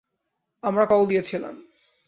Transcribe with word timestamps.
আমরা 0.63 0.85
কল 0.85 1.01
দিয়েছিলাম। 1.07 1.55